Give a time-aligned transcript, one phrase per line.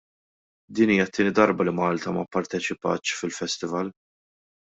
[0.77, 3.93] Din hija t-tieni darba li Malta ma pparteċipatx fil-festival.